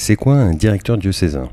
C'est 0.00 0.14
quoi 0.14 0.36
un 0.36 0.54
directeur 0.54 0.96
diocésain 0.96 1.48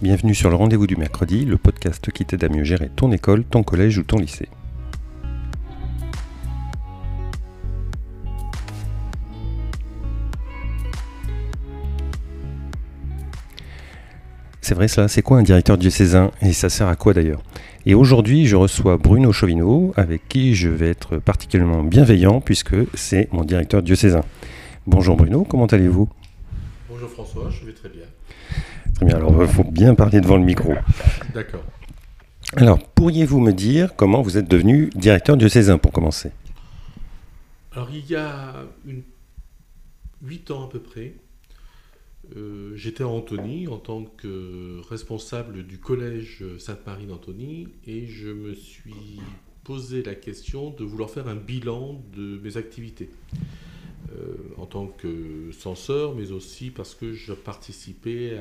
Bienvenue 0.00 0.34
sur 0.34 0.48
le 0.48 0.56
rendez-vous 0.56 0.86
du 0.86 0.96
mercredi, 0.96 1.44
le 1.44 1.58
podcast 1.58 2.10
qui 2.10 2.24
t'aide 2.24 2.42
à 2.42 2.48
mieux 2.48 2.64
gérer 2.64 2.88
ton 2.96 3.12
école, 3.12 3.44
ton 3.44 3.62
collège 3.62 3.98
ou 3.98 4.02
ton 4.02 4.16
lycée. 4.16 4.48
C'est 14.62 14.74
vrai 14.74 14.88
ça, 14.88 15.06
c'est 15.06 15.20
quoi 15.20 15.36
un 15.36 15.42
directeur 15.42 15.76
diocésain 15.76 16.30
et 16.40 16.54
ça 16.54 16.70
sert 16.70 16.88
à 16.88 16.96
quoi 16.96 17.12
d'ailleurs? 17.12 17.42
Et 17.84 17.94
aujourd'hui, 17.94 18.46
je 18.46 18.54
reçois 18.54 18.96
Bruno 18.96 19.32
Chauvineau, 19.32 19.92
avec 19.96 20.28
qui 20.28 20.54
je 20.54 20.68
vais 20.68 20.88
être 20.88 21.18
particulièrement 21.18 21.82
bienveillant 21.82 22.40
puisque 22.40 22.76
c'est 22.94 23.28
mon 23.32 23.42
directeur 23.42 23.82
diocésain. 23.82 24.22
Bonjour 24.86 25.16
Bruno, 25.16 25.42
comment 25.42 25.66
allez-vous? 25.66 26.08
Bonjour 26.88 27.10
François, 27.10 27.50
je 27.50 27.66
vais 27.66 27.72
très 27.72 27.88
bien. 27.88 28.04
Très 28.94 29.06
bien, 29.06 29.16
alors 29.16 29.42
il 29.42 29.48
faut 29.48 29.64
bien 29.64 29.96
parler 29.96 30.20
devant 30.20 30.36
le 30.36 30.44
micro. 30.44 30.74
D'accord. 31.34 31.64
Alors, 32.54 32.78
pourriez-vous 32.78 33.40
me 33.40 33.52
dire 33.52 33.96
comment 33.96 34.22
vous 34.22 34.38
êtes 34.38 34.48
devenu 34.48 34.90
directeur 34.94 35.36
diocésain 35.36 35.78
pour 35.78 35.90
commencer? 35.90 36.30
Alors 37.72 37.88
il 37.92 38.08
y 38.08 38.14
a 38.14 38.54
une... 38.86 39.02
8 40.24 40.52
ans 40.52 40.66
à 40.66 40.68
peu 40.70 40.78
près, 40.78 41.14
euh, 42.36 42.74
j'étais 42.76 43.02
à 43.02 43.08
Antony 43.08 43.68
en 43.68 43.78
tant 43.78 44.04
que 44.04 44.80
responsable 44.88 45.66
du 45.66 45.78
collège 45.78 46.44
Sainte-Marie 46.58 47.06
d'Antony 47.06 47.68
et 47.86 48.06
je 48.06 48.28
me 48.28 48.54
suis 48.54 49.20
posé 49.64 50.02
la 50.02 50.14
question 50.14 50.70
de 50.70 50.84
vouloir 50.84 51.10
faire 51.10 51.28
un 51.28 51.36
bilan 51.36 52.02
de 52.14 52.38
mes 52.38 52.56
activités 52.56 53.10
euh, 54.12 54.34
en 54.56 54.66
tant 54.66 54.86
que 54.86 55.50
censeur, 55.52 56.14
mais 56.14 56.32
aussi 56.32 56.70
parce 56.70 56.94
que 56.94 57.12
je 57.12 57.32
participais 57.32 58.40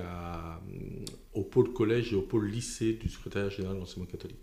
au 1.34 1.44
pôle 1.44 1.73
collège 1.73 2.13
et 2.13 2.16
au 2.16 2.22
pôle 2.22 2.47
lycée 2.47 2.94
du 2.94 3.09
secrétaire 3.09 3.50
général 3.50 3.75
de 3.75 3.81
l'enseignement 3.81 4.09
catholique. 4.09 4.39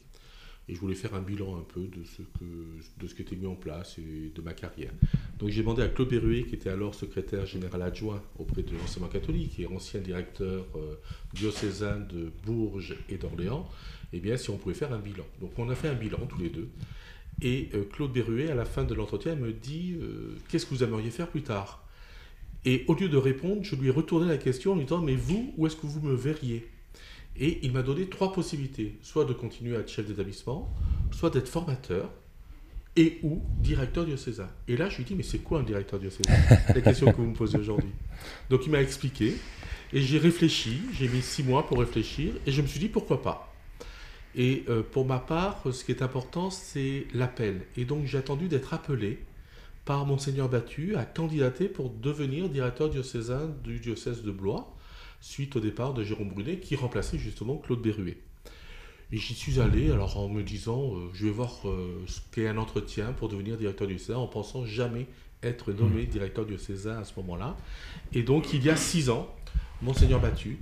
Et 0.69 0.75
je 0.75 0.81
voulais 0.81 0.95
faire 0.95 1.15
un 1.15 1.23
bilan 1.23 1.57
un 1.57 1.63
peu 1.63 1.81
de 1.81 2.05
ce, 2.05 2.23
que, 2.23 3.15
qui 3.15 3.23
était 3.23 3.37
mis 3.37 3.47
en 3.47 3.55
place 3.55 3.97
et 3.99 4.31
de 4.35 4.43
ma 4.43 4.53
carrière. 4.53 4.93
Donc 5.39 5.49
j'ai 5.49 5.63
demandé 5.63 5.83
à 5.83 5.89
Claude 5.89 6.09
Berruet, 6.09 6.45
qui 6.45 6.57
était 6.57 6.69
alors 6.69 6.95
secrétaire 6.95 7.47
général 7.47 7.81
adjoint 7.81 8.23
auprès 8.39 8.63
de 8.63 8.77
l'enseignement 8.77 9.09
catholique 9.09 9.59
et 9.61 9.67
ancien 9.67 10.01
directeur 10.01 10.67
euh, 10.77 10.95
diocésain 11.33 11.99
de 11.99 12.31
Bourges 12.45 12.97
et 13.09 13.17
d'Orléans, 13.17 13.67
eh 14.13 14.21
bien 14.21 14.37
si 14.37 14.51
on 14.51 14.59
pouvait 14.59 14.75
faire 14.75 14.93
un 14.93 14.99
bilan. 14.99 15.25
Donc 15.41 15.53
on 15.59 15.71
a 15.71 15.75
fait 15.75 15.89
un 15.89 15.95
bilan 15.95 16.19
tous 16.29 16.39
les 16.39 16.51
deux. 16.51 16.69
Et 17.41 17.69
euh, 17.75 17.85
Claude 17.93 18.13
Berruet, 18.13 18.51
à 18.51 18.55
la 18.55 18.65
fin 18.65 18.85
de 18.85 18.95
l'entretien, 18.95 19.37
me 19.37 19.53
dit 19.53 19.97
euh, 20.01 20.37
Qu'est-ce 20.49 20.67
que 20.67 20.75
vous 20.75 20.83
aimeriez 20.83 21.11
faire 21.11 21.29
plus 21.29 21.43
tard? 21.43 21.85
Et 22.65 22.85
au 22.89 22.95
lieu 22.95 23.09
de 23.09 23.17
répondre, 23.17 23.63
je 23.63 23.77
lui 23.77 23.89
ai 23.89 23.91
retourné 23.91 24.27
la 24.27 24.39
question 24.39 24.73
en 24.73 24.77
lui 24.77 24.85
disant 24.85 25.01
Mais 25.01 25.15
vous, 25.15 25.55
où 25.57 25.67
est-ce 25.67 25.77
que 25.77 25.87
vous 25.87 26.01
me 26.01 26.15
verriez? 26.15 26.67
Et 27.39 27.61
il 27.63 27.73
m'a 27.73 27.83
donné 27.83 28.09
trois 28.09 28.33
possibilités 28.33 28.97
soit 29.03 29.25
de 29.25 29.33
continuer 29.33 29.77
à 29.77 29.81
être 29.81 29.91
chef 29.91 30.07
d'établissement, 30.07 30.75
soit 31.13 31.31
d'être 31.31 31.49
formateur, 31.49 32.11
et 32.97 33.19
ou 33.23 33.43
directeur 33.61 34.05
diocésain. 34.05 34.49
Et 34.67 34.77
là, 34.77 34.89
je 34.89 34.97
lui 34.97 35.03
ai 35.05 35.07
dit 35.07 35.15
Mais 35.15 35.23
c'est 35.23 35.39
quoi 35.39 35.61
un 35.61 35.63
directeur 35.63 36.01
diocésain? 36.01 36.35
La 36.75 36.81
question 36.81 37.13
que 37.13 37.17
vous 37.17 37.29
me 37.29 37.35
posez 37.35 37.59
aujourd'hui. 37.59 37.93
Donc 38.51 38.67
il 38.67 38.73
m'a 38.73 38.81
expliqué, 38.81 39.37
et 39.93 40.01
j'ai 40.01 40.19
réfléchi, 40.19 40.81
j'ai 40.93 41.09
mis 41.09 41.23
six 41.23 41.45
mois 41.45 41.67
pour 41.67 41.79
réfléchir, 41.79 42.35
et 42.45 42.51
je 42.51 42.61
me 42.61 42.67
suis 42.67 42.81
dit 42.81 42.89
Pourquoi 42.89 43.23
pas? 43.23 43.55
Et 44.35 44.65
euh, 44.69 44.83
pour 44.83 45.07
ma 45.07 45.19
part, 45.19 45.63
ce 45.73 45.85
qui 45.85 45.93
est 45.93 46.03
important, 46.03 46.51
c'est 46.51 47.07
l'appel. 47.15 47.63
Et 47.77 47.85
donc 47.85 48.05
j'ai 48.05 48.19
attendu 48.19 48.49
d'être 48.49 48.75
appelé 48.75 49.25
par 49.85 50.05
Monseigneur 50.05 50.49
Battu 50.49 50.97
à 50.97 51.05
candidater 51.05 51.69
pour 51.69 51.91
devenir 51.91 52.49
directeur 52.49 52.91
diocésain 52.91 53.49
du 53.65 53.79
diocèse 53.79 54.23
de 54.23 54.31
Blois, 54.31 54.77
suite 55.21 55.57
au 55.57 55.61
départ 55.61 55.95
de 55.95 56.05
Jérôme 56.05 56.31
Brunet, 56.31 56.59
qui 56.59 56.77
remplaçait 56.77 57.19
justement 57.19 57.57
Claude 57.57 57.83
Berruet. 57.83 58.19
Et 59.11 59.17
j'y 59.17 59.35
suis 59.35 59.61
allé 59.61 59.91
alors 59.91 60.19
en 60.19 60.29
me 60.29 60.43
disant, 60.43 60.95
euh, 60.95 61.11
je 61.15 61.27
vais 61.27 61.33
voir 61.33 61.61
euh, 61.65 62.05
ce 62.07 62.21
qu'est 62.33 62.49
un 62.49 62.59
entretien 62.59 63.13
pour 63.13 63.29
devenir 63.29 63.57
directeur 63.57 63.87
diocésain, 63.87 64.17
en 64.19 64.27
pensant 64.27 64.67
jamais 64.67 65.07
être 65.43 65.73
nommé 65.73 66.05
directeur 66.05 66.45
diocésain 66.45 66.99
à 66.99 67.05
ce 67.05 67.13
moment-là. 67.19 67.57
Et 68.13 68.23
donc 68.23 68.53
il 68.53 68.65
y 68.65 68.71
a 68.71 68.77
six 68.77 69.09
ans, 69.09 69.35
Monseigneur 69.81 70.21
Battu, 70.21 70.59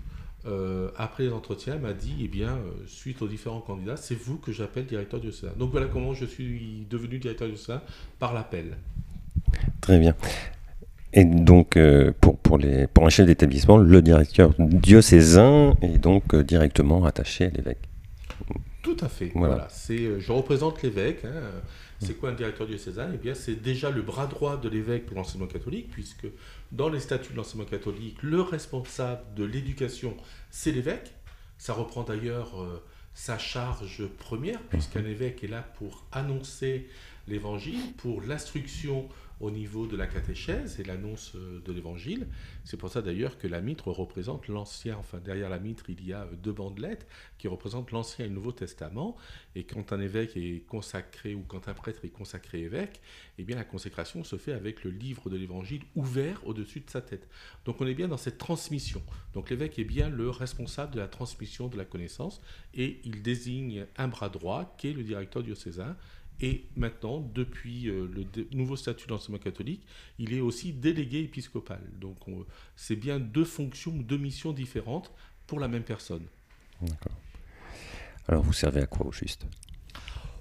euh, 0.47 0.91
après 0.97 1.25
les 1.25 1.33
entretiens, 1.33 1.77
m'a 1.77 1.93
dit, 1.93 2.15
eh 2.21 2.29
bien, 2.29 2.51
euh, 2.51 2.71
suite 2.87 3.21
aux 3.21 3.27
différents 3.27 3.61
candidats, 3.61 3.97
c'est 3.97 4.15
vous 4.15 4.37
que 4.37 4.53
j'appelle 4.53 4.87
directeur 4.87 5.19
diocésain. 5.21 5.53
Donc 5.59 5.73
voilà 5.73 5.87
comment 5.87 6.15
je 6.15 6.25
suis 6.25 6.87
devenu 6.89 7.19
directeur 7.19 7.49
diocésain, 7.49 7.83
par 8.19 8.33
l'appel. 8.33 8.77
Très 9.81 9.99
bien. 9.99 10.15
Et 11.19 11.25
donc, 11.25 11.77
euh, 11.77 12.13
pour, 12.21 12.39
pour, 12.39 12.59
les, 12.59 12.87
pour 12.87 13.07
un 13.07 13.09
chef 13.09 13.27
d'établissement, 13.27 13.79
le 13.79 14.03
directeur 14.03 14.53
diocésain 14.59 15.75
est 15.81 15.99
donc 15.99 16.35
euh, 16.35 16.45
directement 16.45 17.05
attaché 17.07 17.47
à 17.47 17.49
l'évêque. 17.49 17.89
Tout 18.83 18.99
à 19.01 19.09
fait. 19.09 19.33
Voilà. 19.35 19.55
Voilà. 19.55 19.69
C'est, 19.71 19.99
euh, 19.99 20.21
je 20.21 20.31
représente 20.31 20.83
l'évêque. 20.83 21.25
hein. 21.25 21.41
C'est 21.99 22.19
quoi 22.19 22.29
un 22.29 22.35
directeur 22.35 22.67
diocésain? 22.67 23.09
Eh 23.15 23.17
bien, 23.17 23.33
c'est 23.33 23.55
déjà 23.55 23.91
le 23.91 24.03
bras 24.03 24.27
droit 24.27 24.59
de 24.59 24.69
l'évêque 24.69 25.07
pour 25.07 25.17
l'enseignement 25.17 25.47
catholique, 25.47 25.89
puisque 25.91 26.27
dans 26.71 26.91
les 26.91 27.01
statuts 27.01 27.33
de 27.33 27.39
l'enseignement 27.39 27.65
catholique, 27.65 28.23
le 28.23 28.43
responsable 28.43 29.23
de 29.35 29.45
l'éducation, 29.45 30.15
c'est 30.51 30.73
l'évêque. 30.73 31.15
Ça 31.57 31.73
reprend 31.73 32.03
d'ailleurs 32.03 32.61
euh, 32.61 32.83
sa 33.15 33.39
charge 33.39 34.07
première, 34.19 34.61
puisqu'un 34.69 35.07
évêque 35.07 35.43
est 35.43 35.49
là 35.49 35.65
pour 35.79 36.05
annoncer 36.13 36.87
l'évangile, 37.27 37.81
pour 37.97 38.21
l'instruction 38.21 39.09
au 39.41 39.51
niveau 39.51 39.87
de 39.87 39.97
la 39.97 40.07
catéchèse 40.07 40.81
et 40.81 40.85
l'annonce 40.85 41.33
euh, 41.35 41.61
de 41.65 41.73
l'évangile. 41.73 42.27
C'est 42.65 42.77
pour 42.77 42.91
ça 42.91 43.03
d'ailleurs 43.03 43.37
que 43.39 43.47
la 43.47 43.61
mitre 43.61 43.91
représente 43.91 44.49
l'ancien, 44.49 44.97
enfin 44.97 45.19
derrière 45.19 45.51
la 45.51 45.59
mitre 45.59 45.91
il 45.91 46.07
y 46.07 46.13
a 46.13 46.23
euh, 46.23 46.37
deux 46.37 46.53
bandelettes 46.53 47.07
qui 47.39 47.49
représentent 47.49 47.91
l'Ancien 47.91 48.25
et 48.25 48.29
le 48.29 48.35
Nouveau 48.35 48.53
Testament. 48.53 49.17
Et 49.55 49.65
quand 49.65 49.93
un 49.93 50.01
évêque 50.01 50.37
est 50.37 50.67
consacré 50.67 51.35
ou 51.35 51.43
quand 51.47 51.69
un 51.69 51.75
prêtre 51.75 52.05
est 52.05 52.11
consacré 52.11 52.61
évêque, 52.61 53.01
eh 53.39 53.45
bien 53.45 53.57
la 53.57 53.65
consécration 53.65 54.25
se 54.25 54.37
fait 54.37 54.53
avec 54.53 54.85
le 54.85 54.91
livre 54.91 55.29
de 55.29 55.37
l'évangile 55.37 55.83
ouvert 55.95 56.41
au-dessus 56.47 56.81
de 56.81 56.91
sa 56.91 57.03
tête. 57.03 57.29
Donc 57.65 57.81
on 57.81 57.87
est 57.87 57.95
bien 57.95 58.09
dans 58.09 58.17
cette 58.17 58.39
transmission. 58.39 59.03
Donc 59.35 59.51
l'évêque 59.51 59.79
est 59.79 59.85
bien 59.85 60.09
le 60.09 60.31
responsable 60.31 60.95
de 60.95 61.01
la 61.01 61.09
transmission 61.09 61.69
de 61.69 61.77
la 61.77 61.85
connaissance 61.85 62.41
et 62.75 63.01
il 63.05 63.23
désigne 63.23 63.87
un 63.97 64.09
bras 64.09 64.31
droit 64.31 64.75
qui 64.79 64.89
est 64.89 64.93
le 64.93 65.03
directeur 65.03 65.43
diocésain. 65.43 65.97
Et 66.41 66.67
maintenant, 66.77 67.21
depuis 67.35 67.89
euh, 67.89 68.09
le 68.15 68.27
nouveau 68.57 68.77
statut 68.77 69.07
de 69.07 69.13
l'enseignement 69.13 69.39
catholique, 69.43 69.83
il 70.19 70.35
est 70.35 70.41
aussi 70.41 70.73
délégué 70.73 71.21
épiscopal. 71.21 71.81
Donc 71.99 72.29
on- 72.29 72.45
c'est 72.77 72.97
bien 72.97 73.19
deux 73.19 73.45
fonctions, 73.45 73.93
deux 73.93 74.19
missions 74.19 74.53
différentes 74.53 75.11
pour 75.47 75.61
la 75.61 75.69
même 75.69 75.83
personne. 75.85 76.25
Alors, 78.29 78.43
vous 78.43 78.53
servez 78.53 78.81
à 78.83 78.87
quoi 78.87 79.07
au 79.07 79.13
juste? 79.13 79.47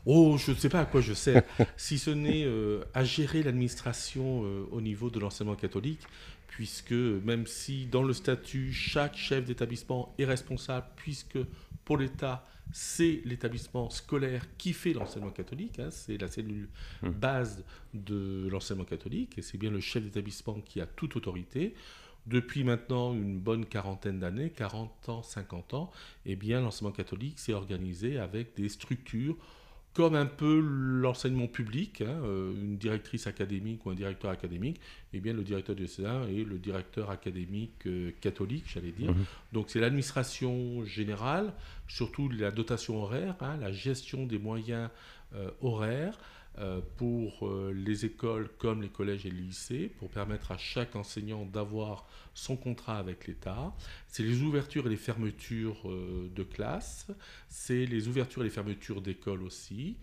Oh, 0.06 0.38
je 0.38 0.52
ne 0.52 0.56
sais 0.56 0.70
pas 0.70 0.82
à 0.82 0.86
quoi 0.86 1.02
je 1.02 1.14
sers, 1.14 1.44
si 1.78 1.98
ce 1.98 2.12
n'est 2.12 2.44
euh, 2.46 2.84
à 2.94 3.04
gérer 3.04 3.42
l'administration 3.42 4.44
euh, 4.44 4.66
au 4.72 4.82
niveau 4.82 5.10
de 5.10 5.20
l'enseignement 5.20 5.56
catholique, 5.56 6.02
puisque 6.48 6.92
même 6.92 7.48
si 7.48 7.86
dans 7.88 8.04
le 8.04 8.14
statut, 8.14 8.72
chaque 8.72 9.18
chef 9.18 9.46
d'établissement 9.46 10.14
est 10.20 10.26
responsable, 10.26 10.88
puisque 10.96 11.40
pour 11.86 11.98
l'État, 11.98 12.46
c'est 12.72 13.22
l'établissement 13.26 13.90
scolaire 13.90 14.44
qui 14.58 14.74
fait 14.74 14.94
l'enseignement 14.94 15.32
catholique, 15.32 15.80
hein, 15.80 15.90
c'est 15.92 16.18
la 16.18 16.28
cellule 16.28 16.70
Mhm. 17.04 17.12
base 17.12 17.64
de 17.94 18.48
l'enseignement 18.52 18.86
catholique, 18.86 19.38
et 19.38 19.42
c'est 19.42 19.58
bien 19.58 19.72
le 19.72 19.80
chef 19.80 20.04
d'établissement 20.04 20.60
qui 20.62 20.82
a 20.82 20.86
toute 20.88 21.16
autorité. 21.16 21.74
Depuis 22.26 22.64
maintenant 22.64 23.14
une 23.14 23.40
bonne 23.40 23.66
quarantaine 23.68 24.20
d'années, 24.20 24.50
40 24.50 25.10
ans, 25.10 25.22
50 25.24 25.76
ans, 25.76 25.92
eh 26.26 26.36
bien 26.36 26.60
l'enseignement 26.62 26.92
catholique 26.92 27.38
s'est 27.40 27.54
organisé 27.54 28.18
avec 28.18 28.56
des 28.56 28.68
structures 28.68 29.38
comme 29.96 30.16
un 30.16 30.26
peu 30.26 30.60
l'enseignement 30.60 31.48
public, 31.48 32.02
hein, 32.02 32.20
euh, 32.26 32.52
une 32.54 32.78
directrice 32.78 33.28
académique 33.28 33.86
ou 33.86 33.92
un 33.92 33.96
directeur 33.96 34.30
académique, 34.30 34.82
eh 35.14 35.22
bien 35.22 35.32
le 35.32 35.42
directeur 35.42 35.74
diocésain 35.74 36.28
est 36.28 36.44
le 36.44 36.60
directeur 36.60 37.10
académique 37.10 37.88
euh, 37.88 38.12
catholique, 38.20 38.66
j'allais 38.68 38.92
dire. 38.92 39.12
Mhm. 39.12 39.24
Donc 39.54 39.70
c'est 39.70 39.80
l'administration 39.80 40.84
générale, 40.84 41.54
surtout 41.88 42.28
la 42.28 42.52
dotation 42.52 43.02
horaire, 43.02 43.36
hein, 43.40 43.56
la 43.62 43.72
gestion 43.72 44.26
des 44.26 44.38
moyens 44.38 44.90
euh, 45.34 45.50
horaires 45.62 46.20
pour 46.98 47.48
euh, 47.48 47.74
les 47.76 48.06
écoles 48.06 48.50
comme 48.58 48.82
les 48.82 48.90
collèges 48.90 49.26
et 49.26 49.32
les 49.32 49.42
lycées, 49.42 49.92
pour 50.00 50.10
permettre 50.10 50.52
à 50.52 50.58
chaque 50.58 50.96
enseignant 50.96 51.46
d'avoir 51.46 52.08
son 52.34 52.56
contrat 52.56 52.98
avec 52.98 53.28
l'État. 53.28 53.74
C'est 54.08 54.24
les 54.24 54.42
ouvertures 54.42 54.88
et 54.88 54.90
les 54.90 54.98
fermetures 54.98 55.90
euh, 55.90 56.30
de 56.34 56.44
classes, 56.44 57.08
c'est 57.50 57.86
les 57.86 58.08
ouvertures 58.08 58.42
et 58.42 58.46
les 58.46 58.52
fermetures 58.52 59.02
d'écoles 59.02 59.44
aussi, 59.44 59.98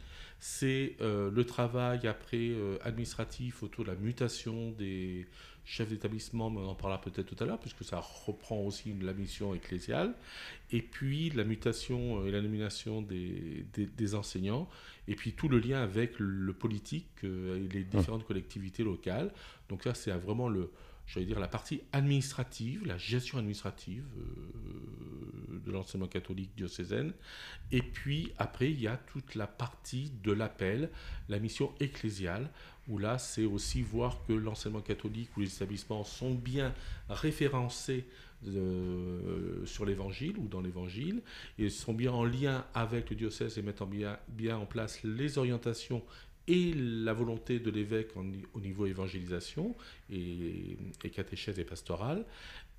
c'est 0.45 0.97
euh, 1.01 1.31
le 1.31 1.45
travail 1.45 2.09
après 2.09 2.49
euh, 2.49 2.77
administratif 2.83 3.63
autour 3.63 3.85
de 3.85 3.91
la 3.91 3.97
mutation 3.97 4.73
des 4.73 5.29
chef 5.64 5.88
d'établissement, 5.88 6.50
mais 6.50 6.61
on 6.61 6.70
en 6.70 6.75
parlera 6.75 7.00
peut-être 7.00 7.35
tout 7.35 7.43
à 7.43 7.47
l'heure, 7.47 7.59
puisque 7.59 7.85
ça 7.85 8.00
reprend 8.00 8.59
aussi 8.59 8.94
la 9.00 9.12
mission 9.12 9.55
ecclésiale, 9.55 10.14
et 10.70 10.82
puis 10.82 11.31
la 11.31 11.44
mutation 11.44 12.25
et 12.26 12.31
la 12.31 12.41
nomination 12.41 13.03
des, 13.03 13.64
des, 13.75 14.14
enseignants, 14.14 14.69
et 15.09 15.14
puis 15.14 15.32
tout 15.32 15.49
le 15.49 15.59
lien 15.59 15.82
avec 15.82 16.19
le 16.19 16.53
politique 16.53 17.25
et 17.25 17.69
les 17.73 17.85
différentes 17.85 18.26
collectivités 18.26 18.82
locales. 18.82 19.32
Donc 19.69 19.85
là, 19.85 19.94
c'est 19.94 20.11
vraiment 20.12 20.49
le, 20.49 20.70
j'allais 21.07 21.27
dire, 21.27 21.41
la 21.41 21.49
partie 21.49 21.83
administrative, 21.93 22.87
la 22.87 22.99
gestion 22.99 23.39
administrative 23.39 24.05
euh, 24.19 25.61
de 25.65 25.73
l'enseignement 25.73 26.09
catholique 26.09 26.51
diocésaine. 26.57 27.13
Et 27.71 27.83
puis 27.83 28.33
après, 28.39 28.71
il 28.71 28.81
y 28.81 28.87
a 28.87 28.97
toute 28.97 29.35
la 29.35 29.47
partie 29.47 30.13
de 30.23 30.33
l'appel, 30.33 30.91
la 31.29 31.39
mission 31.39 31.73
ecclésiale, 31.81 32.51
où 32.89 32.99
là, 32.99 33.19
c'est 33.19 33.45
aussi 33.45 33.83
voir 33.83 34.25
que 34.27 34.33
l'enseignement 34.33 34.81
catholique 34.81 35.37
ou 35.37 35.41
les 35.41 35.55
établissements 35.55 36.05
sont 36.05 36.35
bien 36.35 36.75
référencés 37.09 38.07
euh, 38.49 39.65
sur 39.67 39.85
l'évangile 39.85 40.37
ou 40.37 40.49
dans 40.49 40.61
l'évangile, 40.61 41.23
et 41.59 41.71
sont 41.71 41.95
bien 41.95 42.13
en 42.13 42.25
lien 42.25 42.65
avec 42.75 43.11
le 43.11 43.17
diocèse 43.17 43.57
et 43.59 43.63
mettant 43.63 43.87
bien, 43.87 44.19
bien 44.29 44.57
en 44.57 44.67
place 44.67 45.03
les 45.05 45.39
orientations 45.39 46.03
et 46.49 46.73
la 46.75 47.12
volonté 47.12 47.61
de 47.61 47.71
l'évêque 47.71 48.11
au 48.17 48.61
niveau 48.61 48.87
évangélisation 48.87 49.75
et, 50.11 50.77
catéchèse 51.15 51.59
et 51.59 51.65
pastorale, 51.65 52.25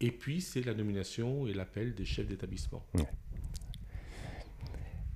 et 0.02 0.12
puis 0.12 0.42
c'est 0.42 0.66
la 0.66 0.74
nomination 0.74 1.48
et 1.48 1.54
l'appel 1.54 1.96
des 1.96 2.06
chefs 2.06 2.28
d'établissement. 2.28 2.84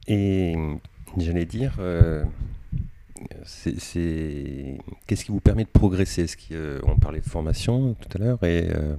Et 0.07 0.55
j'allais 1.17 1.45
dire, 1.45 1.75
euh, 1.79 2.23
c'est 3.43 4.77
qu'est-ce 5.05 5.25
qui 5.25 5.31
vous 5.31 5.41
permet 5.41 5.65
de 5.65 5.69
progresser? 5.69 6.27
Ce 6.27 6.37
qui, 6.37 6.53
euh, 6.53 6.79
On 6.83 6.97
parlait 6.97 7.19
de 7.19 7.25
formation 7.25 7.93
tout 7.95 8.09
à 8.15 8.17
l'heure, 8.17 8.43
et 8.43 8.69
euh, 8.73 8.95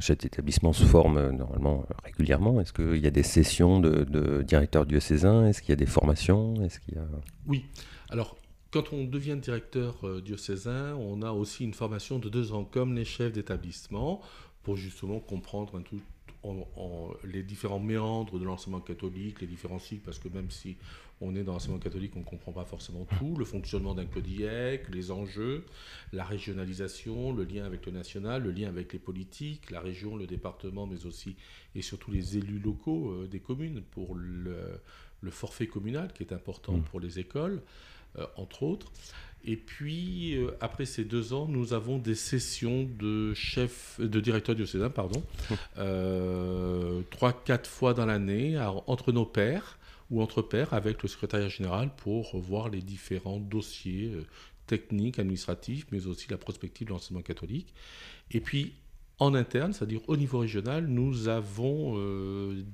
cet 0.00 0.24
établissement 0.24 0.72
se 0.72 0.84
forme 0.84 1.30
normalement 1.30 1.86
régulièrement. 2.02 2.60
Est-ce 2.60 2.72
qu'il 2.72 2.96
y 2.96 3.06
a 3.06 3.12
des 3.12 3.22
sessions 3.22 3.78
de, 3.78 4.02
de 4.02 4.42
directeurs 4.42 4.86
diocésains? 4.86 5.46
Est-ce 5.46 5.62
qu'il 5.62 5.70
y 5.70 5.74
a 5.74 5.76
des 5.76 5.86
formations? 5.86 6.60
Est-ce 6.64 6.80
qu'il 6.80 6.94
y 6.94 6.98
a... 6.98 7.06
Oui. 7.46 7.66
Alors, 8.08 8.36
quand 8.74 8.92
on 8.92 9.04
devient 9.04 9.36
directeur 9.40 9.94
euh, 10.02 10.20
diocésain, 10.20 10.96
on 10.96 11.22
a 11.22 11.30
aussi 11.30 11.62
une 11.62 11.74
formation 11.74 12.18
de 12.18 12.28
deux 12.28 12.52
ans 12.52 12.64
comme 12.64 12.96
les 12.96 13.04
chefs 13.04 13.30
d'établissement 13.30 14.20
pour 14.64 14.76
justement 14.76 15.20
comprendre 15.20 15.78
un 15.78 15.82
tout, 15.82 16.00
les 17.22 17.44
différents 17.44 17.78
méandres 17.78 18.36
de 18.40 18.44
l'enseignement 18.44 18.80
catholique, 18.80 19.40
les 19.40 19.46
différents 19.46 19.78
cycles, 19.78 20.02
parce 20.04 20.18
que 20.18 20.28
même 20.28 20.50
si 20.50 20.76
on 21.20 21.36
est 21.36 21.44
dans 21.44 21.52
l'enseignement 21.52 21.78
catholique, 21.78 22.16
on 22.16 22.20
ne 22.20 22.24
comprend 22.24 22.50
pas 22.50 22.64
forcément 22.64 23.06
tout, 23.16 23.36
le 23.36 23.44
fonctionnement 23.44 23.94
d'un 23.94 24.06
codiec, 24.06 24.92
les 24.92 25.12
enjeux, 25.12 25.64
la 26.12 26.24
régionalisation, 26.24 27.32
le 27.32 27.44
lien 27.44 27.64
avec 27.64 27.86
le 27.86 27.92
national, 27.92 28.42
le 28.42 28.50
lien 28.50 28.66
avec 28.66 28.92
les 28.92 28.98
politiques, 28.98 29.70
la 29.70 29.78
région, 29.80 30.16
le 30.16 30.26
département, 30.26 30.88
mais 30.88 31.06
aussi 31.06 31.36
et 31.76 31.82
surtout 31.82 32.10
les 32.10 32.38
élus 32.38 32.58
locaux 32.58 33.12
euh, 33.12 33.28
des 33.28 33.38
communes 33.38 33.82
pour 33.92 34.16
le, 34.16 34.80
le, 35.20 35.30
forfait 35.30 35.68
communal 35.68 36.12
qui 36.12 36.24
est 36.24 36.32
important 36.32 36.72
mmh. 36.72 36.82
pour 36.82 36.98
les 36.98 37.20
écoles. 37.20 37.62
Euh, 38.18 38.26
entre 38.36 38.62
autres. 38.62 38.92
Et 39.44 39.56
puis, 39.56 40.36
euh, 40.36 40.52
après 40.60 40.86
ces 40.86 41.04
deux 41.04 41.32
ans, 41.32 41.46
nous 41.48 41.72
avons 41.72 41.98
des 41.98 42.14
sessions 42.14 42.88
de 42.98 43.34
chef, 43.34 43.98
de 43.98 44.20
directeur 44.20 44.54
diocésain, 44.54 44.88
pardon, 44.88 45.22
euh, 45.78 47.02
trois, 47.10 47.32
quatre 47.32 47.68
fois 47.68 47.92
dans 47.92 48.06
l'année, 48.06 48.56
entre 48.86 49.10
nos 49.10 49.26
pairs 49.26 49.78
ou 50.10 50.22
entre 50.22 50.42
pairs 50.42 50.72
avec 50.74 51.02
le 51.02 51.08
secrétariat 51.08 51.48
général 51.48 51.90
pour 51.96 52.38
voir 52.38 52.68
les 52.68 52.82
différents 52.82 53.40
dossiers 53.40 54.12
techniques, 54.66 55.18
administratifs, 55.18 55.86
mais 55.90 56.06
aussi 56.06 56.30
la 56.30 56.38
prospective 56.38 56.86
de 56.86 56.92
l'enseignement 56.92 57.22
catholique. 57.22 57.74
Et 58.30 58.40
puis, 58.40 58.74
en 59.18 59.34
interne, 59.34 59.72
c'est-à-dire 59.72 60.00
au 60.08 60.16
niveau 60.16 60.38
régional, 60.38 60.86
nous 60.86 61.28
avons 61.28 61.98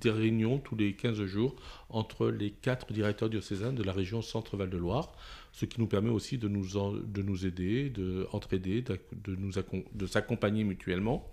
des 0.00 0.10
réunions 0.10 0.58
tous 0.58 0.75
les 0.75 0.94
15 0.94 1.25
jours 1.25 1.54
entre 1.90 2.28
les 2.28 2.50
quatre 2.50 2.92
directeurs 2.92 3.28
diocésains 3.28 3.72
de 3.72 3.82
la 3.82 3.92
région 3.92 4.22
Centre-Val 4.22 4.70
de 4.70 4.78
Loire, 4.78 5.12
ce 5.52 5.64
qui 5.64 5.81
nous 5.81 5.87
permet 5.87 6.10
aussi 6.10 6.38
de 6.38 6.48
nous, 6.48 6.66
de 7.04 7.22
nous 7.22 7.46
aider, 7.46 7.90
d'entraider, 7.90 8.82
de, 8.82 8.98
de, 9.25 9.37
nous 9.37 9.52
de 9.94 10.06
s'accompagner 10.06 10.64
mutuellement. 10.64 11.31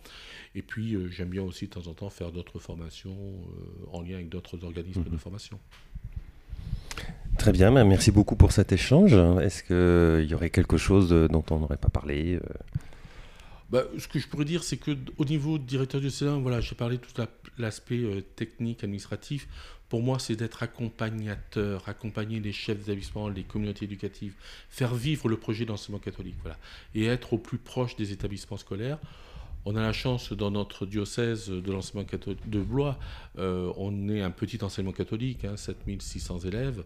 Et 0.56 0.62
puis, 0.62 0.96
euh, 0.96 1.08
j'aime 1.10 1.30
bien 1.30 1.44
aussi 1.44 1.66
de 1.66 1.72
temps 1.72 1.88
en 1.88 1.94
temps 1.94 2.10
faire 2.10 2.32
d'autres 2.32 2.60
formations 2.60 3.16
euh, 3.16 3.96
en 3.96 4.02
lien 4.02 4.16
avec 4.16 4.30
d'autres 4.30 4.64
organismes 4.64 5.04
de 5.04 5.10
mhm. 5.10 5.18
formation. 5.18 5.60
Très 7.38 7.52
bien, 7.52 7.72
ben, 7.72 7.86
merci 7.86 8.12
beaucoup 8.12 8.36
pour 8.36 8.52
cet 8.52 8.72
échange. 8.72 9.14
Est-ce 9.40 9.62
qu'il 9.62 10.30
y 10.30 10.34
aurait 10.34 10.50
quelque 10.50 10.78
chose 10.78 11.10
dont 11.10 11.44
on 11.52 11.60
n'aurait 11.60 11.78
pas 11.78 11.90
parlé 11.90 12.36
euh? 12.36 12.42
Bah, 13.70 13.84
ce 13.98 14.08
que 14.08 14.20
je 14.20 14.28
pourrais 14.28 14.46
dire, 14.46 14.64
c'est 14.64 14.78
qu'au 14.78 15.26
niveau 15.26 15.58
directeur 15.58 16.00
du 16.00 16.10
Sénat, 16.10 16.36
voilà, 16.36 16.62
j'ai 16.62 16.76
parlé 16.76 16.98
de 16.98 17.02
tout 17.02 17.22
l'aspect 17.58 18.24
technique, 18.36 18.84
administratif. 18.84 19.48
Pour 19.90 20.02
moi, 20.02 20.20
c'est 20.20 20.36
d'être 20.36 20.64
accompagnateur, 20.64 21.88
accompagner 21.88 22.40
les 22.40 22.52
chefs 22.52 22.80
d'établissement, 22.80 23.30
les 23.30 23.44
communautés 23.44 23.86
éducatives, 23.86 24.34
faire 24.70 24.94
vivre 24.94 25.30
le 25.30 25.38
projet 25.38 25.66
d'enseignement 25.66 26.00
catholique, 26.00 26.36
voilà, 26.42 26.58
et 26.94 27.06
être 27.06 27.34
au 27.34 27.38
plus 27.38 27.58
proche 27.58 27.96
des 27.96 28.12
établissements 28.12 28.58
scolaires. 28.58 29.00
On 29.66 29.76
a 29.76 29.82
la 29.82 29.94
chance 29.94 30.32
dans 30.32 30.52
notre 30.52 30.86
diocèse 30.86 31.50
de 31.50 31.72
l'enseignement 31.72 32.06
catholique 32.06 32.50
de 32.50 32.62
Blois, 32.62 32.98
euh, 33.38 33.72
on 33.76 34.08
est 34.10 34.22
un 34.22 34.32
petit 34.32 34.64
enseignement 34.64 34.94
catholique, 34.94 35.44
hein, 35.46 35.58
7600 35.58 36.40
élèves. 36.40 36.84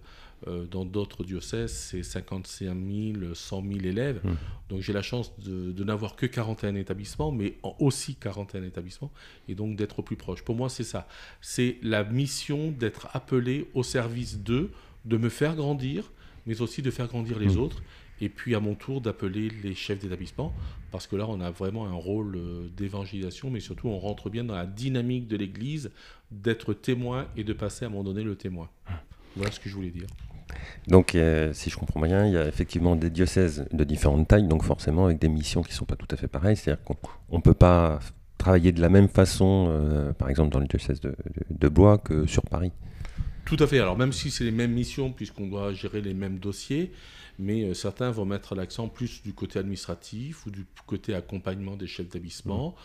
Euh, 0.47 0.65
dans 0.65 0.85
d'autres 0.85 1.23
diocèses, 1.23 1.71
c'est 1.71 2.01
55 2.01 2.75
000, 3.19 3.35
100 3.35 3.61
000 3.61 3.73
élèves. 3.85 4.21
Mmh. 4.23 4.31
Donc 4.69 4.81
j'ai 4.81 4.93
la 4.93 5.03
chance 5.03 5.37
de, 5.37 5.83
n'avoir 5.83 6.15
que 6.15 6.25
41 6.25 6.73
établissements, 6.75 7.31
mais 7.31 7.57
aussi 7.77 8.15
41 8.15 8.63
établissements, 8.63 9.11
et 9.47 9.53
donc 9.53 9.75
d'être 9.75 9.99
au 9.99 10.01
plus 10.01 10.15
proche. 10.15 10.41
Pour 10.41 10.55
moi, 10.55 10.67
c'est 10.69 10.83
ça. 10.83 11.07
C'est 11.41 11.77
la 11.83 12.03
mission 12.03 12.71
d'être 12.71 13.07
appelé 13.13 13.69
au 13.75 13.83
service 13.83 14.39
d'eux, 14.39 14.71
de 15.05 15.17
me 15.17 15.29
faire 15.29 15.55
grandir, 15.55 16.11
mais 16.45 16.61
aussi 16.61 16.81
de 16.81 16.91
faire 16.91 17.07
grandir 17.07 17.39
les 17.39 17.55
mmh. 17.55 17.59
autres 17.59 17.81
et 18.21 18.29
puis 18.29 18.53
à 18.55 18.59
mon 18.59 18.75
tour 18.75 19.01
d'appeler 19.01 19.49
les 19.63 19.73
chefs 19.73 19.99
d'établissement, 19.99 20.53
parce 20.91 21.07
que 21.07 21.15
là 21.15 21.25
on 21.27 21.41
a 21.41 21.49
vraiment 21.49 21.87
un 21.87 21.93
rôle 21.93 22.35
euh, 22.35 22.67
d'évangélisation, 22.77 23.49
mais 23.49 23.59
surtout 23.59 23.87
on 23.89 23.97
rentre 23.97 24.29
bien 24.29 24.43
dans 24.43 24.55
la 24.55 24.67
dynamique 24.67 25.27
de 25.27 25.35
l'Église, 25.35 25.91
d'être 26.29 26.73
témoin 26.73 27.27
et 27.35 27.43
de 27.43 27.53
passer 27.53 27.85
à 27.85 27.87
un 27.87 27.91
moment 27.91 28.03
donné 28.03 28.23
le 28.23 28.35
témoin. 28.35 28.69
Voilà 29.35 29.51
ce 29.51 29.59
que 29.59 29.69
je 29.69 29.75
voulais 29.75 29.89
dire. 29.89 30.07
Donc, 30.87 31.15
euh, 31.15 31.53
si 31.53 31.69
je 31.69 31.77
comprends 31.77 32.01
bien, 32.01 32.25
il 32.27 32.33
y 32.33 32.37
a 32.37 32.47
effectivement 32.47 32.95
des 32.95 33.09
diocèses 33.09 33.65
de 33.71 33.83
différentes 33.83 34.27
tailles, 34.27 34.47
donc 34.47 34.63
forcément 34.63 35.05
avec 35.05 35.19
des 35.19 35.29
missions 35.29 35.63
qui 35.63 35.71
ne 35.71 35.75
sont 35.75 35.85
pas 35.85 35.95
tout 35.95 36.07
à 36.11 36.17
fait 36.17 36.27
pareilles. 36.27 36.57
C'est-à-dire 36.57 36.83
qu'on 36.83 37.37
ne 37.37 37.41
peut 37.41 37.53
pas 37.53 37.99
travailler 38.37 38.71
de 38.71 38.81
la 38.81 38.89
même 38.89 39.07
façon, 39.07 39.67
euh, 39.69 40.13
par 40.13 40.29
exemple 40.29 40.51
dans 40.51 40.59
le 40.59 40.67
diocèse 40.67 40.99
de, 40.99 41.15
de, 41.49 41.69
Blois, 41.69 41.97
que 41.97 42.25
sur 42.25 42.43
Paris. 42.43 42.71
Tout 43.45 43.57
à 43.59 43.67
fait. 43.67 43.79
Alors, 43.79 43.97
même 43.97 44.13
si 44.13 44.31
c'est 44.31 44.43
les 44.43 44.51
mêmes 44.51 44.71
missions, 44.71 45.11
puisqu'on 45.11 45.47
doit 45.47 45.73
gérer 45.73 46.01
les 46.01 46.13
mêmes 46.13 46.39
dossiers, 46.39 46.91
mais 47.39 47.63
euh, 47.63 47.73
certains 47.73 48.11
vont 48.11 48.25
mettre 48.25 48.55
l'accent 48.55 48.87
plus 48.87 49.23
du 49.23 49.33
côté 49.33 49.59
administratif 49.59 50.45
ou 50.45 50.51
du 50.51 50.65
côté 50.85 51.13
accompagnement 51.15 51.75
des 51.75 51.87
chefs 51.87 52.07
d'établissement. 52.07 52.75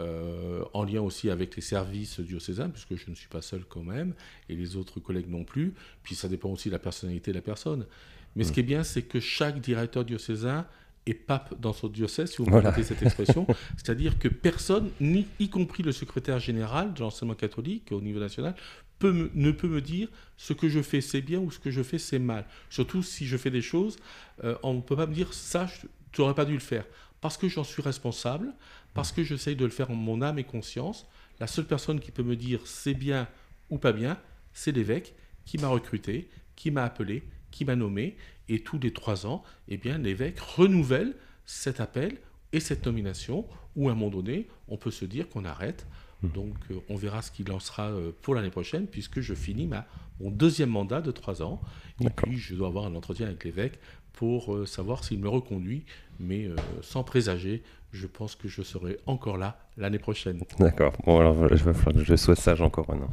Euh, 0.00 0.64
en 0.72 0.82
lien 0.82 1.00
aussi 1.00 1.30
avec 1.30 1.54
les 1.54 1.62
services 1.62 2.18
diocésains, 2.18 2.68
puisque 2.68 2.96
je 2.96 3.08
ne 3.10 3.14
suis 3.14 3.28
pas 3.28 3.40
seul 3.40 3.64
quand 3.64 3.84
même, 3.84 4.12
et 4.48 4.56
les 4.56 4.74
autres 4.74 4.98
collègues 4.98 5.30
non 5.30 5.44
plus. 5.44 5.72
Puis 6.02 6.16
ça 6.16 6.26
dépend 6.26 6.48
aussi 6.48 6.68
de 6.68 6.72
la 6.72 6.80
personnalité 6.80 7.30
de 7.30 7.36
la 7.36 7.42
personne. 7.42 7.86
Mais 8.34 8.42
ce 8.42 8.50
qui 8.50 8.58
est 8.58 8.64
bien, 8.64 8.82
c'est 8.82 9.02
que 9.02 9.20
chaque 9.20 9.60
directeur 9.60 10.04
diocésain 10.04 10.66
est 11.06 11.14
pape 11.14 11.54
dans 11.60 11.72
son 11.72 11.88
diocèse, 11.88 12.30
si 12.30 12.38
vous 12.38 12.46
me 12.46 12.50
permettez 12.50 12.82
cette 12.82 13.02
expression. 13.02 13.46
C'est-à-dire 13.76 14.18
que 14.18 14.28
personne, 14.28 14.90
ni, 15.00 15.26
y 15.38 15.48
compris 15.48 15.82
le 15.82 15.92
secrétaire 15.92 16.40
général 16.40 16.94
de 16.94 17.00
l'enseignement 17.00 17.34
catholique 17.34 17.92
au 17.92 18.00
niveau 18.00 18.18
national, 18.18 18.54
ne 19.02 19.50
peut 19.50 19.68
me 19.68 19.80
dire 19.80 20.08
ce 20.36 20.52
que 20.52 20.68
je 20.68 20.80
fais 20.80 21.00
c'est 21.00 21.20
bien 21.20 21.40
ou 21.40 21.50
ce 21.50 21.58
que 21.58 21.70
je 21.70 21.82
fais 21.82 21.98
c'est 21.98 22.18
mal. 22.18 22.46
Surtout 22.70 23.02
si 23.02 23.26
je 23.26 23.36
fais 23.36 23.50
des 23.50 23.62
choses, 23.62 23.96
euh, 24.44 24.56
on 24.62 24.74
ne 24.74 24.80
peut 24.80 24.96
pas 24.96 25.06
me 25.06 25.14
dire 25.14 25.32
ça, 25.34 25.66
tu 26.12 26.20
n'aurais 26.20 26.34
pas 26.34 26.44
dû 26.44 26.54
le 26.54 26.60
faire. 26.60 26.86
Parce 27.20 27.36
que 27.36 27.48
j'en 27.48 27.64
suis 27.64 27.82
responsable, 27.82 28.54
parce 28.92 29.12
que 29.12 29.22
j'essaye 29.22 29.56
de 29.56 29.64
le 29.64 29.70
faire 29.70 29.90
en 29.90 29.94
mon 29.94 30.22
âme 30.22 30.38
et 30.38 30.44
conscience. 30.44 31.06
La 31.40 31.46
seule 31.46 31.66
personne 31.66 32.00
qui 32.00 32.10
peut 32.10 32.22
me 32.22 32.36
dire 32.36 32.66
c'est 32.66 32.94
bien 32.94 33.28
ou 33.70 33.78
pas 33.78 33.92
bien, 33.92 34.18
c'est 34.52 34.72
l'évêque 34.72 35.14
qui 35.44 35.58
m'a 35.58 35.68
recruté, 35.68 36.28
qui 36.56 36.70
m'a 36.70 36.84
appelé, 36.84 37.24
qui 37.50 37.64
m'a 37.64 37.76
nommé. 37.76 38.16
Et 38.48 38.60
tous 38.60 38.78
les 38.78 38.92
trois 38.92 39.26
ans, 39.26 39.42
eh 39.68 39.76
bien, 39.76 39.98
l'évêque 39.98 40.38
renouvelle 40.38 41.16
cet 41.46 41.80
appel 41.80 42.18
et 42.52 42.60
cette 42.60 42.84
nomination, 42.86 43.46
où 43.76 43.88
à 43.88 43.92
un 43.92 43.94
moment 43.94 44.10
donné, 44.10 44.48
on 44.68 44.76
peut 44.76 44.90
se 44.90 45.04
dire 45.04 45.28
qu'on 45.28 45.44
arrête. 45.44 45.86
Mmh. 46.22 46.28
Donc, 46.28 46.54
euh, 46.70 46.80
on 46.88 46.96
verra 46.96 47.22
ce 47.22 47.30
qu'il 47.30 47.50
en 47.52 47.60
sera 47.60 47.88
euh, 47.88 48.12
pour 48.22 48.34
l'année 48.34 48.50
prochaine, 48.50 48.86
puisque 48.86 49.20
je 49.20 49.34
finis 49.34 49.66
ma, 49.66 49.86
mon 50.20 50.30
deuxième 50.30 50.70
mandat 50.70 51.00
de 51.00 51.10
trois 51.10 51.42
ans. 51.42 51.60
Et 52.00 52.10
puis, 52.10 52.36
je 52.36 52.54
dois 52.54 52.68
avoir 52.68 52.86
un 52.86 52.94
entretien 52.94 53.26
avec 53.26 53.44
l'évêque 53.44 53.78
pour 54.12 54.54
euh, 54.54 54.66
savoir 54.66 55.04
s'il 55.04 55.18
me 55.18 55.28
reconduit, 55.28 55.84
mais 56.20 56.48
sans 56.82 57.02
présager, 57.02 57.62
je 57.94 58.06
pense 58.06 58.34
que 58.34 58.48
je 58.48 58.62
serai 58.62 58.98
encore 59.06 59.38
là 59.38 59.56
l'année 59.76 59.98
prochaine. 59.98 60.40
D'accord. 60.58 60.92
Bon, 61.06 61.18
alors 61.20 61.48
je 61.48 61.64
vais 61.64 61.72
falloir 61.72 62.02
que 62.02 62.04
je 62.04 62.16
sois 62.16 62.36
sage 62.36 62.60
encore 62.60 62.88
maintenant. 62.90 63.10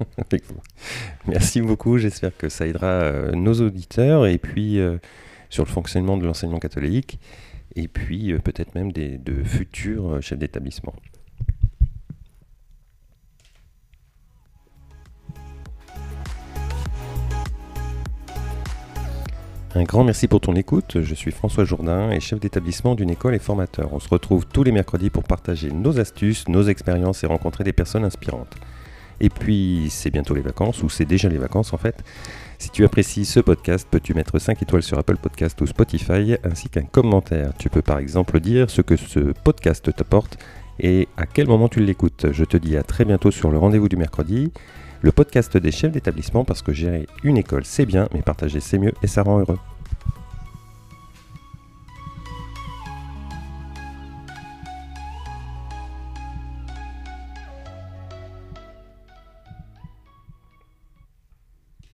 Avec 0.18 0.44
vous. 0.46 0.60
Merci 1.26 1.60
beaucoup. 1.60 1.98
J'espère 1.98 2.36
que 2.36 2.48
ça 2.48 2.66
aidera 2.66 2.86
euh, 2.86 3.32
nos 3.32 3.54
auditeurs 3.60 4.26
et 4.26 4.38
puis 4.38 4.78
euh, 4.78 4.98
sur 5.50 5.64
le 5.64 5.68
fonctionnement 5.68 6.16
de 6.16 6.26
l'enseignement 6.26 6.58
catholique. 6.58 7.18
Et 7.76 7.88
puis 7.88 8.32
euh, 8.32 8.38
peut-être 8.38 8.74
même 8.74 8.90
de 8.90 9.44
futurs 9.44 10.14
euh, 10.14 10.20
chefs 10.20 10.38
d'établissement. 10.38 10.94
Un 19.76 19.84
grand 19.84 20.04
merci 20.04 20.26
pour 20.26 20.40
ton 20.40 20.56
écoute. 20.56 21.02
Je 21.02 21.14
suis 21.14 21.30
François 21.30 21.66
Jourdain 21.66 22.10
et 22.10 22.18
chef 22.18 22.40
d'établissement 22.40 22.94
d'une 22.94 23.10
école 23.10 23.34
et 23.34 23.38
formateur. 23.38 23.92
On 23.92 24.00
se 24.00 24.08
retrouve 24.08 24.46
tous 24.46 24.62
les 24.62 24.72
mercredis 24.72 25.10
pour 25.10 25.22
partager 25.22 25.70
nos 25.70 26.00
astuces, 26.00 26.48
nos 26.48 26.62
expériences 26.62 27.22
et 27.24 27.26
rencontrer 27.26 27.62
des 27.62 27.74
personnes 27.74 28.06
inspirantes. 28.06 28.54
Et 29.20 29.28
puis, 29.28 29.88
c'est 29.90 30.10
bientôt 30.10 30.34
les 30.34 30.40
vacances, 30.40 30.82
ou 30.82 30.88
c'est 30.88 31.04
déjà 31.04 31.28
les 31.28 31.36
vacances 31.36 31.74
en 31.74 31.76
fait. 31.76 32.02
Si 32.58 32.70
tu 32.70 32.84
apprécies 32.84 33.26
ce 33.26 33.40
podcast, 33.40 33.86
peux-tu 33.90 34.14
mettre 34.14 34.38
5 34.38 34.62
étoiles 34.62 34.82
sur 34.82 34.98
Apple 34.98 35.16
Podcast 35.18 35.60
ou 35.60 35.66
Spotify, 35.66 36.36
ainsi 36.42 36.70
qu'un 36.70 36.84
commentaire? 36.84 37.52
Tu 37.58 37.68
peux 37.68 37.82
par 37.82 37.98
exemple 37.98 38.40
dire 38.40 38.70
ce 38.70 38.80
que 38.80 38.96
ce 38.96 39.32
podcast 39.44 39.94
t'apporte 39.94 40.38
et 40.80 41.06
à 41.16 41.26
quel 41.26 41.46
moment 41.46 41.68
tu 41.68 41.80
l'écoutes. 41.80 42.26
Je 42.32 42.44
te 42.44 42.56
dis 42.56 42.76
à 42.76 42.82
très 42.82 43.04
bientôt 43.04 43.30
sur 43.30 43.50
le 43.50 43.58
rendez-vous 43.58 43.88
du 43.88 43.96
mercredi, 43.96 44.52
le 45.02 45.12
podcast 45.12 45.56
des 45.56 45.70
chefs 45.70 45.92
d'établissement, 45.92 46.44
parce 46.44 46.62
que 46.62 46.72
gérer 46.72 47.06
une 47.22 47.36
école 47.36 47.64
c'est 47.64 47.86
bien, 47.86 48.08
mais 48.14 48.22
partager 48.22 48.60
c'est 48.60 48.78
mieux 48.78 48.94
et 49.02 49.06
ça 49.06 49.22
rend 49.22 49.40
heureux. 49.40 49.58